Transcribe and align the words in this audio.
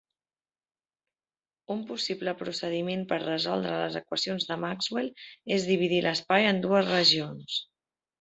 Un 1.73 1.81
possible 1.89 2.31
procediment 2.39 3.03
per 3.11 3.19
resoldre 3.23 3.73
les 3.81 3.97
equacions 3.99 4.47
de 4.53 4.57
Maxwell 4.63 5.11
és 5.57 5.69
dividir 5.73 6.01
l'espai 6.07 6.49
en 6.53 6.63
dues 6.65 6.89
regions. 6.95 7.61